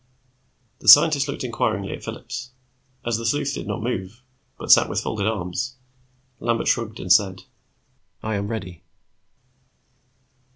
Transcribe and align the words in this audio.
The 0.79 0.87
scientist 0.87 1.27
looked 1.27 1.43
inquiringly 1.43 1.91
at 1.93 2.03
Phillips. 2.03 2.49
As 3.05 3.19
the 3.19 3.23
sleuth 3.23 3.53
did 3.53 3.67
not 3.67 3.83
move, 3.83 4.23
but 4.57 4.71
sat 4.71 4.89
with 4.89 4.99
folded 4.99 5.27
arms, 5.27 5.75
Lambert 6.39 6.67
shrugged 6.67 6.99
and 6.99 7.13
said, 7.13 7.43
"I 8.23 8.33
am 8.33 8.47
ready." 8.47 8.81